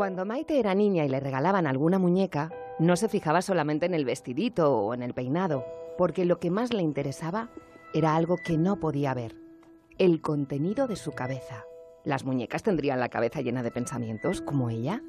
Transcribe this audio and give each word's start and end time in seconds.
Cuando 0.00 0.24
Maite 0.24 0.58
era 0.58 0.74
niña 0.74 1.04
y 1.04 1.10
le 1.10 1.20
regalaban 1.20 1.66
alguna 1.66 1.98
muñeca, 1.98 2.50
no 2.78 2.96
se 2.96 3.06
fijaba 3.06 3.42
solamente 3.42 3.84
en 3.84 3.92
el 3.92 4.06
vestidito 4.06 4.74
o 4.74 4.94
en 4.94 5.02
el 5.02 5.12
peinado, 5.12 5.66
porque 5.98 6.24
lo 6.24 6.40
que 6.40 6.50
más 6.50 6.72
le 6.72 6.80
interesaba 6.80 7.50
era 7.92 8.16
algo 8.16 8.38
que 8.38 8.56
no 8.56 8.80
podía 8.80 9.12
ver, 9.12 9.36
el 9.98 10.22
contenido 10.22 10.86
de 10.86 10.96
su 10.96 11.12
cabeza. 11.12 11.66
¿Las 12.02 12.24
muñecas 12.24 12.62
tendrían 12.62 12.98
la 12.98 13.10
cabeza 13.10 13.42
llena 13.42 13.62
de 13.62 13.72
pensamientos 13.72 14.40
como 14.40 14.70
ella? 14.70 15.02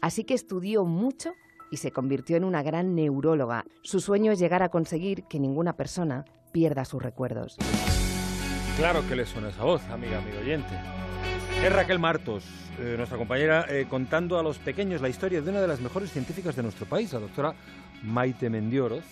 Así 0.00 0.24
que 0.24 0.34
estudió 0.34 0.84
mucho 0.84 1.30
y 1.70 1.76
se 1.76 1.92
convirtió 1.92 2.36
en 2.36 2.42
una 2.42 2.64
gran 2.64 2.96
neuróloga. 2.96 3.64
Su 3.82 4.00
sueño 4.00 4.32
es 4.32 4.40
llegar 4.40 4.64
a 4.64 4.70
conseguir 4.70 5.22
que 5.28 5.38
ninguna 5.38 5.76
persona 5.76 6.24
pierda 6.50 6.84
sus 6.84 7.00
recuerdos. 7.00 7.58
Claro 8.76 9.06
que 9.08 9.14
le 9.14 9.24
suena 9.24 9.50
esa 9.50 9.62
voz, 9.62 9.84
amiga, 9.84 10.18
amigo 10.18 10.38
oyente. 10.40 10.74
Es 11.62 11.72
Raquel 11.72 11.98
Martos, 11.98 12.44
eh, 12.78 12.94
nuestra 12.96 13.18
compañera, 13.18 13.66
eh, 13.68 13.86
contando 13.88 14.38
a 14.38 14.42
los 14.42 14.58
pequeños 14.58 15.00
la 15.00 15.08
historia 15.08 15.40
de 15.40 15.50
una 15.50 15.60
de 15.60 15.68
las 15.68 15.80
mejores 15.80 16.12
científicas 16.12 16.54
de 16.54 16.62
nuestro 16.62 16.86
país, 16.86 17.12
la 17.12 17.20
doctora 17.20 17.54
Maite 18.02 18.50
Mendioroz, 18.50 19.04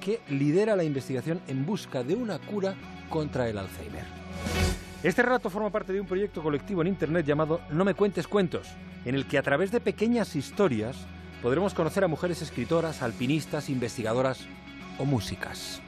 que 0.00 0.20
lidera 0.28 0.76
la 0.76 0.84
investigación 0.84 1.40
en 1.48 1.64
busca 1.64 2.02
de 2.02 2.14
una 2.14 2.38
cura 2.38 2.74
contra 3.08 3.48
el 3.48 3.56
Alzheimer. 3.56 4.04
Este 5.02 5.22
relato 5.22 5.50
forma 5.50 5.70
parte 5.70 5.92
de 5.92 6.00
un 6.00 6.06
proyecto 6.06 6.42
colectivo 6.42 6.82
en 6.82 6.88
Internet 6.88 7.26
llamado 7.26 7.60
No 7.70 7.84
me 7.84 7.94
cuentes 7.94 8.28
cuentos, 8.28 8.68
en 9.04 9.14
el 9.14 9.26
que 9.26 9.38
a 9.38 9.42
través 9.42 9.70
de 9.70 9.80
pequeñas 9.80 10.36
historias 10.36 10.96
podremos 11.42 11.74
conocer 11.74 12.04
a 12.04 12.08
mujeres 12.08 12.42
escritoras, 12.42 13.02
alpinistas, 13.02 13.68
investigadoras 13.68 14.46
o 14.98 15.04
músicas. 15.04 15.82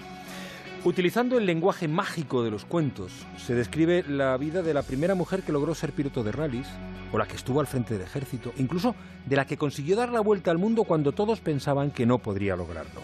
Utilizando 0.85 1.39
el 1.39 1.47
lenguaje 1.47 1.89
mágico 1.89 2.45
de 2.45 2.51
los 2.51 2.67
cuentos, 2.67 3.11
se 3.39 3.55
describe 3.55 4.05
la 4.07 4.37
vida 4.37 4.61
de 4.61 4.75
la 4.75 4.83
primera 4.83 5.15
mujer 5.15 5.43
que 5.43 5.51
logró 5.51 5.75
ser 5.75 5.93
piloto 5.93 6.23
de 6.23 6.31
rallies, 6.31 6.69
o 7.11 7.17
la 7.17 7.27
que 7.27 7.37
estuvo 7.37 7.61
al 7.61 7.67
frente 7.67 7.95
del 7.95 8.03
ejército, 8.03 8.53
incluso 8.59 8.95
de 9.25 9.37
la 9.37 9.47
que 9.47 9.57
consiguió 9.57 9.97
dar 9.97 10.11
la 10.11 10.21
vuelta 10.21 10.51
al 10.51 10.59
mundo 10.59 10.85
cuando 10.85 11.13
todos 11.13 11.41
pensaban 11.41 11.91
que 11.91 12.05
no 12.05 12.19
podría 12.19 12.55
lograrlo. 12.55 13.01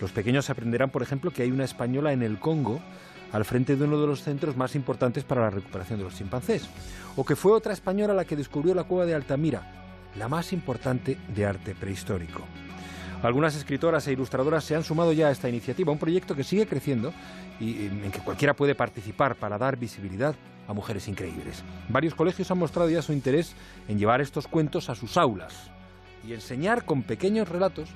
Los 0.00 0.10
pequeños 0.10 0.48
aprenderán, 0.48 0.88
por 0.88 1.02
ejemplo, 1.02 1.30
que 1.30 1.42
hay 1.42 1.50
una 1.50 1.64
española 1.64 2.14
en 2.14 2.22
el 2.22 2.38
Congo 2.38 2.80
al 3.30 3.44
frente 3.44 3.76
de 3.76 3.84
uno 3.84 4.00
de 4.00 4.06
los 4.06 4.22
centros 4.22 4.56
más 4.56 4.74
importantes 4.74 5.24
para 5.24 5.42
la 5.42 5.50
recuperación 5.50 5.98
de 5.98 6.06
los 6.06 6.14
chimpancés, 6.14 6.66
o 7.14 7.26
que 7.26 7.36
fue 7.36 7.52
otra 7.52 7.74
española 7.74 8.14
la 8.14 8.24
que 8.24 8.36
descubrió 8.36 8.74
la 8.74 8.84
cueva 8.84 9.04
de 9.04 9.14
Altamira, 9.14 10.10
la 10.16 10.28
más 10.28 10.54
importante 10.54 11.18
de 11.34 11.44
arte 11.44 11.74
prehistórico. 11.74 12.44
Algunas 13.22 13.56
escritoras 13.56 14.06
e 14.06 14.12
ilustradoras 14.12 14.62
se 14.64 14.76
han 14.76 14.84
sumado 14.84 15.12
ya 15.12 15.28
a 15.28 15.30
esta 15.32 15.48
iniciativa, 15.48 15.90
un 15.90 15.98
proyecto 15.98 16.36
que 16.36 16.44
sigue 16.44 16.66
creciendo 16.66 17.12
y 17.58 17.86
en 17.86 18.10
que 18.12 18.20
cualquiera 18.20 18.54
puede 18.54 18.76
participar 18.76 19.34
para 19.34 19.58
dar 19.58 19.76
visibilidad 19.76 20.36
a 20.68 20.72
mujeres 20.72 21.08
increíbles. 21.08 21.64
Varios 21.88 22.14
colegios 22.14 22.50
han 22.50 22.58
mostrado 22.58 22.88
ya 22.88 23.02
su 23.02 23.12
interés 23.12 23.54
en 23.88 23.98
llevar 23.98 24.20
estos 24.20 24.46
cuentos 24.46 24.88
a 24.88 24.94
sus 24.94 25.16
aulas 25.16 25.70
y 26.26 26.32
enseñar 26.32 26.84
con 26.84 27.02
pequeños 27.02 27.48
relatos 27.48 27.88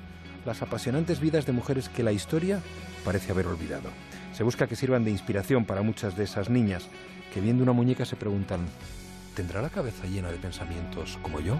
las 0.44 0.60
apasionantes 0.62 1.20
vidas 1.20 1.46
de 1.46 1.52
mujeres 1.52 1.88
que 1.88 2.02
la 2.02 2.12
historia 2.12 2.60
parece 3.04 3.30
haber 3.30 3.46
olvidado. 3.46 3.90
Se 4.32 4.42
busca 4.42 4.66
que 4.66 4.74
sirvan 4.74 5.04
de 5.04 5.10
inspiración 5.10 5.64
para 5.64 5.82
muchas 5.82 6.16
de 6.16 6.24
esas 6.24 6.50
niñas 6.50 6.88
que 7.32 7.40
viendo 7.40 7.62
una 7.62 7.72
muñeca 7.72 8.04
se 8.04 8.16
preguntan, 8.16 8.60
¿tendrá 9.36 9.62
la 9.62 9.70
cabeza 9.70 10.06
llena 10.06 10.32
de 10.32 10.38
pensamientos 10.38 11.18
como 11.22 11.40
yo? 11.40 11.58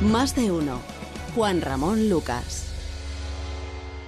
Más 0.00 0.36
de 0.36 0.52
uno. 0.52 0.78
Juan 1.34 1.60
Ramón 1.60 2.08
Lucas. 2.08 2.67